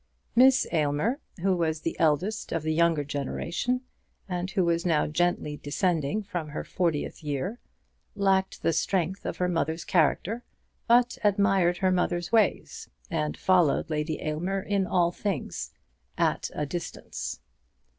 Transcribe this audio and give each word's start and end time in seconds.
Miss 0.35 0.65
Aylmer, 0.71 1.19
who 1.43 1.55
was 1.55 1.81
the 1.81 1.95
eldest 1.99 2.51
of 2.51 2.63
the 2.63 2.73
younger 2.73 3.03
generation, 3.03 3.81
and 4.27 4.49
who 4.49 4.65
was 4.65 4.83
now 4.83 5.05
gently 5.05 5.57
descending 5.57 6.23
from 6.23 6.47
her 6.47 6.63
fortieth 6.63 7.23
year, 7.23 7.59
lacked 8.15 8.63
the 8.63 8.73
strength 8.73 9.27
of 9.27 9.37
her 9.37 9.47
mother's 9.47 9.85
character, 9.85 10.43
but 10.87 11.19
admired 11.23 11.77
her 11.77 11.91
mother's 11.91 12.31
ways, 12.31 12.89
and 13.11 13.37
followed 13.37 13.91
Lady 13.91 14.19
Aylmer 14.23 14.59
in 14.63 14.87
all 14.87 15.11
things, 15.11 15.71
at 16.17 16.49
a 16.55 16.65
distance. 16.65 17.39